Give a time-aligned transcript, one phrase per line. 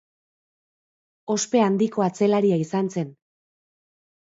[1.35, 3.17] Ospe handiko atzelaria izan zen.